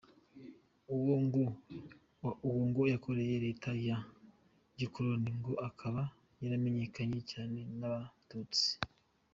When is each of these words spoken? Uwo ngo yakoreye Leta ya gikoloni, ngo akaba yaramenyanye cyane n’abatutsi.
Uwo 2.49 2.59
ngo 2.67 2.81
yakoreye 2.91 3.35
Leta 3.45 3.69
ya 3.87 3.97
gikoloni, 4.79 5.31
ngo 5.39 5.53
akaba 5.67 6.01
yaramenyanye 6.41 7.19
cyane 7.31 7.59
n’abatutsi. 7.79 8.67